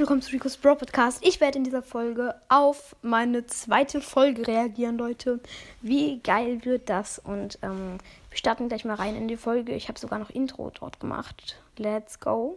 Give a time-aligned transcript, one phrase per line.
[0.00, 1.22] willkommen zu Rico's Bro Podcast.
[1.22, 5.40] Ich werde in dieser Folge auf meine zweite Folge reagieren, Leute.
[5.82, 7.18] Wie geil wird das?
[7.18, 7.98] Und ähm,
[8.30, 9.74] wir starten gleich mal rein in die Folge.
[9.74, 11.60] Ich habe sogar noch Intro dort gemacht.
[11.76, 12.56] Let's go.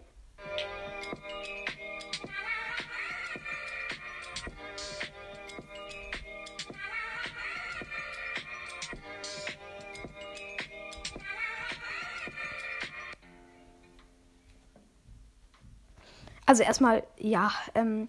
[16.54, 18.08] Also erstmal, ja, ähm,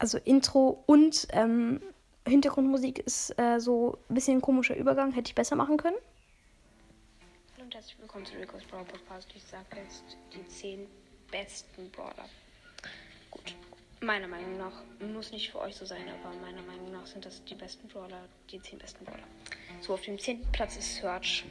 [0.00, 1.80] also Intro und ähm,
[2.26, 5.12] Hintergrundmusik ist äh, so ein bisschen ein komischer Übergang.
[5.12, 5.94] Hätte ich besser machen können.
[7.54, 9.28] Hallo und herzlich willkommen zu Rico's Brawl Podcast.
[9.36, 10.02] Ich sage jetzt
[10.34, 10.88] die 10
[11.30, 12.28] besten Brawler.
[13.30, 13.54] Gut,
[14.00, 14.72] meiner Meinung nach,
[15.12, 18.24] muss nicht für euch so sein, aber meiner Meinung nach sind das die besten Brawler,
[18.50, 19.22] die 10 besten Brawler.
[19.82, 20.50] So, auf dem 10.
[20.50, 21.44] Platz ist Search.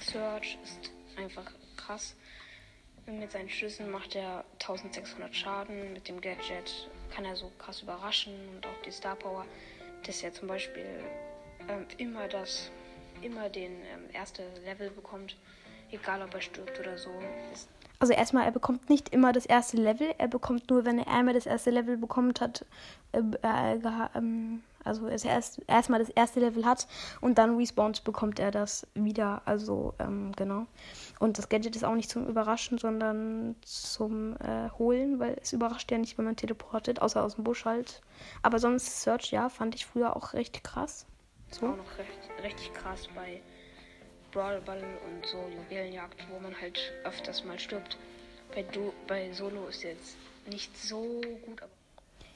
[0.00, 2.14] Search ist einfach krass.
[3.06, 5.92] Mit seinen Schüssen macht er 1600 Schaden.
[5.92, 9.44] Mit dem Gadget kann er so krass überraschen und auch die Star Power,
[10.06, 10.86] dass er zum Beispiel
[11.68, 12.70] ähm, immer das,
[13.20, 15.36] immer den ähm, erste Level bekommt,
[15.90, 17.10] egal ob er stirbt oder so.
[17.52, 20.14] Ist Also erstmal, er bekommt nicht immer das erste Level.
[20.18, 22.64] Er bekommt nur, wenn er einmal das erste Level bekommen hat,
[23.12, 23.78] äh, äh,
[24.14, 26.86] ähm, also er erst erstmal das erste Level hat
[27.20, 29.42] und dann respawnt bekommt er das wieder.
[29.44, 30.66] Also ähm, genau.
[31.18, 35.90] Und das Gadget ist auch nicht zum Überraschen, sondern zum äh, Holen, weil es überrascht
[35.90, 38.02] ja nicht, wenn man teleportet, außer aus dem Busch halt.
[38.42, 41.06] Aber sonst Search, ja, fand ich früher auch recht krass.
[41.50, 41.66] So.
[41.66, 43.42] auch noch recht, richtig krass bei
[44.32, 47.98] Brawl Ball und so Juwelenjagd, wo man halt öfters mal stirbt.
[48.54, 50.16] Bei, du, bei Solo ist jetzt
[50.46, 51.70] nicht so gut, aber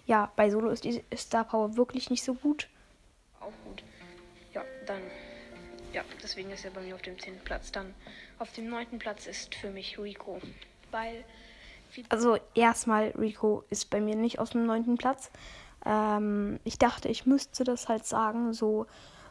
[0.07, 2.69] Ja, bei Solo ist die Star Power wirklich nicht so gut.
[3.41, 3.83] auch gut.
[4.55, 5.03] Ja, dann.
[5.93, 7.41] Ja, deswegen ist er bei mir auf dem 10.
[7.45, 7.73] Platz.
[7.73, 7.95] Dann
[8.39, 8.99] auf dem 9.
[8.99, 10.41] Platz ist für mich Rico.
[10.91, 11.25] Weil
[12.09, 15.31] Also erstmal, Rico ist bei mir nicht aus dem neunten Platz.
[15.85, 18.87] Ähm, ich dachte, ich müsste das halt sagen, so,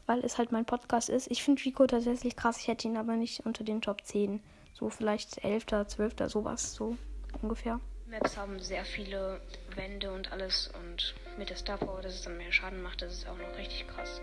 [0.06, 1.30] weil es halt mein Podcast ist.
[1.30, 4.42] Ich finde Rico tatsächlich krass, ich hätte ihn aber nicht unter den Top 10.
[4.74, 6.98] So vielleicht 11., 12., sowas, so
[7.42, 7.80] ungefähr.
[8.08, 9.42] Maps haben sehr viele
[9.76, 13.14] Wände und alles und mit der Star Power, dass es dann mehr Schaden macht, das
[13.14, 14.22] ist auch noch richtig krass.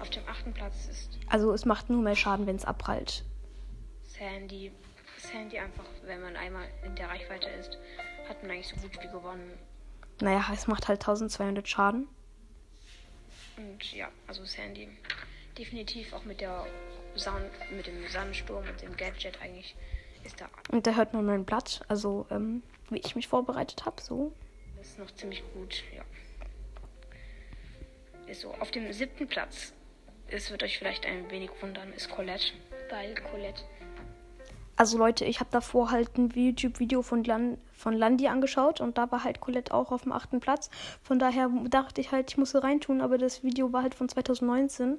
[0.00, 0.52] Auf dem 8.
[0.54, 3.24] Platz ist Also es macht nur mehr Schaden, wenn es abprallt.
[4.02, 4.72] Sandy.
[5.18, 7.78] Sandy einfach, wenn man einmal in der Reichweite ist,
[8.28, 9.58] hat man eigentlich so gut wie gewonnen.
[10.20, 12.08] Naja, es macht halt 1200 Schaden.
[13.56, 14.88] Und ja, also Sandy
[15.56, 16.66] definitiv auch mit der
[17.14, 19.74] Sand, mit dem Sandsturm und dem Gadget eigentlich
[20.24, 24.00] ist da Und da hört man mein Blatt, also ähm, wie ich mich vorbereitet habe,
[24.00, 24.32] so.
[24.76, 26.02] alles noch ziemlich gut, ja.
[28.26, 28.54] Ist so.
[28.54, 29.72] Auf dem siebten Platz,
[30.28, 32.52] es wird euch vielleicht ein wenig wundern, ist Colette.
[32.90, 33.62] Weil Colette
[34.76, 39.10] Also Leute, ich habe davor halt ein YouTube-Video von, Lan von Landi angeschaut und da
[39.10, 40.70] war halt Colette auch auf dem achten Platz.
[41.02, 44.08] Von daher dachte ich halt, ich muss sie reintun, aber das Video war halt von
[44.08, 44.98] 2019.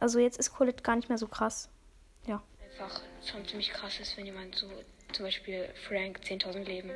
[0.00, 1.68] Also jetzt ist Colette gar nicht mehr so krass.
[2.26, 2.42] Ja.
[2.60, 4.68] einfach schon ziemlich krass ist, wenn jemand so,
[5.12, 6.90] zum Beispiel Frank 10.000 Leben,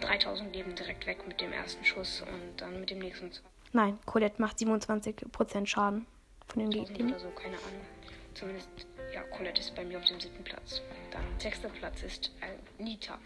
[0.00, 3.30] 3.000 Leben direkt weg mit dem ersten Schuss und dann mit dem nächsten
[3.72, 6.06] Nein, Colette macht 27% Schaden
[6.48, 7.10] von den 2.000 Gegnern.
[7.10, 7.86] oder so, keine Ahnung.
[8.34, 8.68] Zumindest,
[9.12, 10.82] ja, Colette ist bei mir auf dem siebten Platz.
[11.10, 13.18] Dann sechster Platz ist äh, Nita.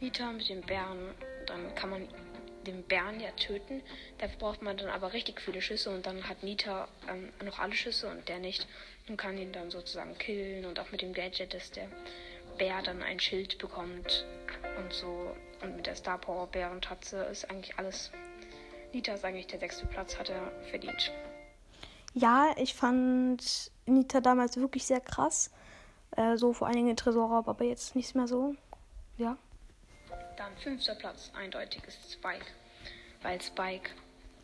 [0.00, 1.14] Nita mit dem Bären,
[1.46, 2.08] dann kann man
[2.68, 3.82] den Bären ja töten.
[4.18, 7.74] Dafür braucht man dann aber richtig viele Schüsse und dann hat Nita ähm, noch alle
[7.74, 8.66] Schüsse und der nicht
[9.08, 11.88] und kann ihn dann sozusagen killen und auch mit dem Gadget, dass der
[12.58, 14.26] Bär dann ein Schild bekommt
[14.78, 15.34] und so.
[15.62, 18.10] Und mit der Star Power Bärentatze ist eigentlich alles.
[18.92, 21.12] Nita ist eigentlich der sechste Platz, hat er verdient.
[22.14, 25.50] Ja, ich fand Nita damals wirklich sehr krass.
[26.16, 28.54] Äh, so vor allen Dingen in Tresorraub, aber jetzt nicht mehr so.
[29.18, 29.36] Ja.
[30.38, 32.46] Dann fünfter Platz, eindeutig ist Spike.
[33.22, 33.90] Weil Spike,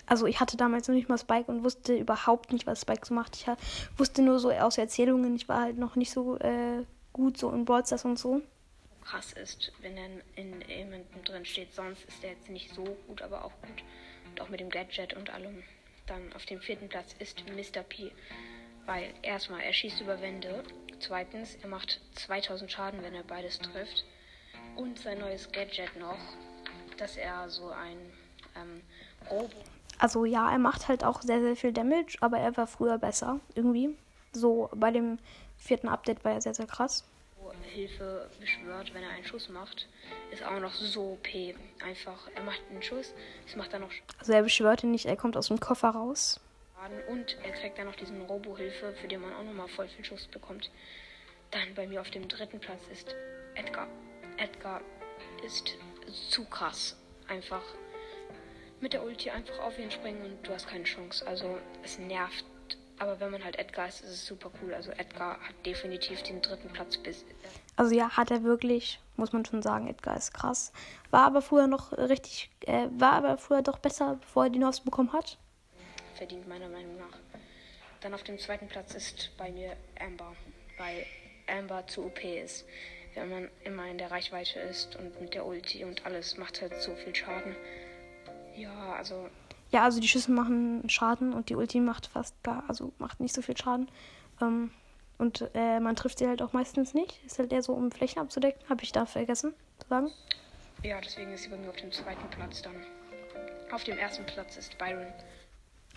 [0.06, 3.14] Also ich hatte damals noch nicht mal Spike und wusste überhaupt nicht, was Spike so
[3.14, 3.36] macht.
[3.36, 3.46] Ich
[3.96, 7.64] wusste nur so aus Erzählungen, ich war halt noch nicht so äh, gut so in
[7.64, 8.42] Brawl Stars und so.
[9.04, 11.72] krass ist, wenn er in jemandem drin steht.
[11.72, 13.82] Sonst ist er jetzt nicht so gut, aber auch gut.
[14.30, 15.62] Und auch mit dem Gadget und allem.
[16.06, 17.82] Dann auf dem vierten Platz ist Mr.
[17.82, 18.10] P.
[18.86, 20.64] Weil erstmal, er schießt über Wände.
[20.98, 24.04] Zweitens, er macht 2000 Schaden, wenn er beides trifft.
[24.76, 26.18] Und sein neues Gadget noch,
[26.98, 27.98] dass er so ein
[28.56, 28.82] ähm,
[29.30, 29.56] Robo
[29.98, 33.40] Also ja, er macht halt auch sehr, sehr viel Damage, aber er war früher besser,
[33.54, 33.96] irgendwie.
[34.32, 35.18] So bei dem
[35.56, 37.04] vierten Update war er sehr, sehr krass.
[37.74, 39.88] Hilfe beschwört, wenn er einen Schuss macht.
[40.30, 41.28] Ist auch noch so OP.
[41.84, 43.12] Einfach, er macht einen Schuss,
[43.46, 46.40] es macht dann noch Also er beschwört ihn nicht, er kommt aus dem Koffer raus.
[47.08, 50.26] Und er kriegt dann noch diesen Robo-Hilfe, für den man auch nochmal voll viel Schuss
[50.28, 50.70] bekommt.
[51.50, 53.14] Dann bei mir auf dem dritten Platz ist
[53.54, 53.88] Edgar.
[54.36, 54.80] Edgar
[55.44, 55.74] ist
[56.30, 56.96] zu krass.
[57.28, 57.62] Einfach
[58.80, 61.26] mit der Ulti einfach auf ihn springen und du hast keine Chance.
[61.26, 62.44] Also es nervt.
[62.98, 64.72] Aber wenn man halt Edgar ist, ist es super cool.
[64.72, 67.24] Also Edgar hat definitiv den dritten Platz bis.
[67.76, 70.72] Also ja, hat er wirklich, muss man schon sagen, Edgar ist krass.
[71.10, 74.84] War aber früher noch richtig, äh, war aber früher doch besser, bevor er die Nost
[74.84, 75.38] bekommen hat.
[76.14, 77.18] Verdient meiner Meinung nach.
[78.00, 80.36] Dann auf dem zweiten Platz ist bei mir Amber,
[80.78, 81.04] weil
[81.48, 82.64] Amber zu OP ist.
[83.14, 86.74] Wenn man immer in der Reichweite ist und mit der Ulti und alles macht halt
[86.80, 87.54] so viel Schaden.
[88.56, 89.28] Ja, also.
[89.70, 93.34] Ja, also die Schüsse machen Schaden und die Ulti macht fast gar, also macht nicht
[93.34, 93.88] so viel Schaden.
[94.40, 94.70] Ähm,
[95.18, 97.24] und äh, man trifft sie halt auch meistens nicht.
[97.24, 98.68] Ist halt eher so, um Flächen abzudecken.
[98.68, 100.10] Habe ich da vergessen zu sagen.
[100.82, 102.74] Ja, deswegen ist sie bei mir auf dem zweiten Platz dann.
[103.72, 105.06] Auf dem ersten Platz ist Byron.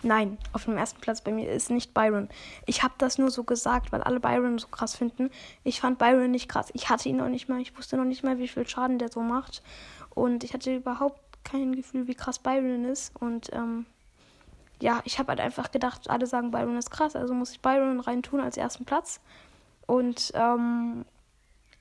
[0.02, 2.28] Nein, auf dem ersten Platz bei mir ist nicht Byron.
[2.66, 5.30] Ich habe das nur so gesagt, weil alle Byron so krass finden.
[5.64, 6.70] Ich fand Byron nicht krass.
[6.74, 7.60] Ich hatte ihn noch nicht mal.
[7.60, 9.62] Ich wusste noch nicht mal, wie viel Schaden der so macht.
[10.14, 13.12] Und ich hatte überhaupt kein Gefühl, wie krass Byron ist.
[13.20, 13.86] Und ähm,
[14.80, 18.00] ja, ich habe halt einfach gedacht, alle sagen, Byron ist krass, also muss ich Byron
[18.00, 19.20] reintun als ersten Platz.
[19.86, 21.04] Und ähm,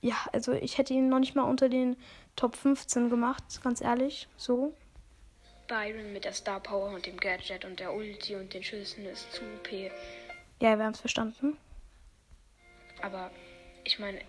[0.01, 1.97] ja, also ich hätte ihn noch nicht mal unter den
[2.35, 4.73] Top 15 gemacht, ganz ehrlich, so.
[5.67, 9.31] Byron mit der Star Power und dem Gadget und der Ulti und den Schüssen ist
[9.33, 9.71] zu OP.
[10.59, 11.57] Ja, wir haben es verstanden.
[13.01, 13.31] Aber
[13.83, 14.19] ich meine,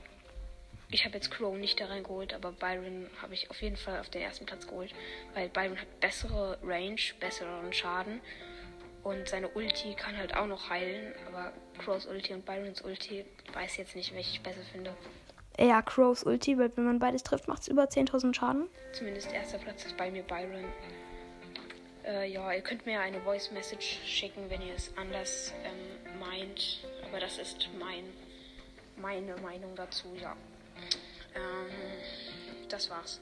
[0.91, 4.11] ich habe jetzt Crow nicht da reingeholt, aber Byron habe ich auf jeden Fall auf
[4.11, 4.95] den ersten Platz geholt,
[5.35, 8.21] weil Byron hat bessere Range, besseren Schaden
[9.05, 13.77] und seine Ulti kann halt auch noch heilen, aber Crows Ulti und Byrons Ulti weiß
[13.77, 14.95] jetzt nicht, welche ich besser finde.
[15.59, 18.69] Ja, Crows Ulti, weil wenn man beides trifft, macht es über 10.000 Schaden.
[18.93, 20.65] Zumindest erster Platz ist bei mir Byron.
[22.09, 26.81] Äh, ja, ihr könnt mir eine Voice Message schicken, wenn ihr es anders ähm, meint.
[27.07, 28.05] Aber das ist mein,
[28.97, 30.35] meine Meinung dazu, ja.
[31.35, 31.71] Ähm,
[32.71, 33.21] das war's.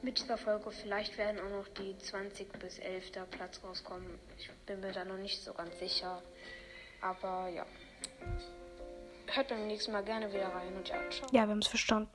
[0.00, 3.12] Mit dieser Folge vielleicht werden auch noch die 20 bis 11.
[3.30, 4.18] Platz rauskommen.
[4.38, 6.22] Ich bin mir da noch nicht so ganz sicher.
[7.02, 7.66] Aber ja.
[9.26, 11.26] Hört beim nächsten Mal gerne wieder rein und ja, ciao.
[11.32, 12.08] Ja, wir haben es verstanden.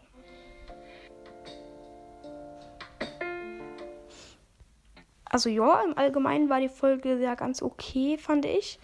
[5.30, 8.80] Also ja, im Allgemeinen war die Folge ja ganz okay, fand ich.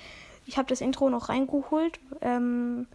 [0.45, 1.99] Ich habe das Intro noch reingeholt.
[2.21, 2.87] Ähm,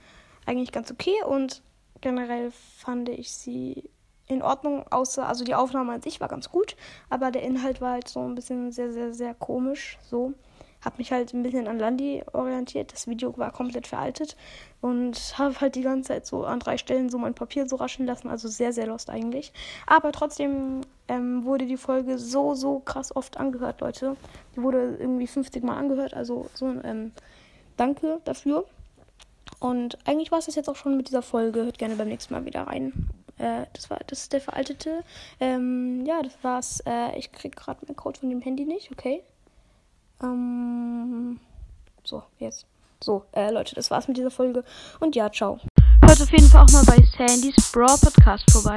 [0.47, 1.63] eigentlich ganz okay und
[2.01, 3.91] generell fand ich sie
[4.31, 6.77] in Ordnung, außer, also die Aufnahme an sich war ganz gut,
[7.09, 9.99] aber der Inhalt war halt so ein bisschen sehr, sehr, sehr komisch.
[10.09, 10.33] So.
[10.83, 12.93] Hab mich halt ein bisschen an Landi orientiert.
[12.93, 14.35] Das Video war komplett veraltet
[14.81, 18.07] und habe halt die ganze Zeit so an drei Stellen so mein Papier so raschen
[18.07, 18.29] lassen.
[18.29, 19.53] Also sehr, sehr lost eigentlich.
[19.87, 20.81] Aber trotzdem
[21.11, 24.17] ähm, wurde die Folge so, so krass oft angehört, Leute.
[24.55, 26.15] Die wurde irgendwie 50 Mal angehört.
[26.15, 27.11] Also so, ähm,
[27.77, 28.65] danke dafür.
[29.59, 31.65] Und eigentlich war es das jetzt auch schon mit dieser Folge.
[31.65, 33.11] Hört gerne beim nächsten Mal wieder rein.
[33.39, 35.03] Äh, das war das ist der veraltete.
[35.41, 36.81] Ähm, ja, das war's.
[36.87, 39.25] Äh, ich krieg gerade meinen Code von dem Handy nicht, okay.
[40.23, 41.41] Ähm,
[42.05, 42.67] so, jetzt.
[43.03, 44.63] So, äh, Leute, das war's mit dieser Folge.
[45.01, 45.59] Und ja, ciao.
[46.05, 48.77] Hört auf jeden Fall auch mal bei Sandys Brawl Podcast vorbei.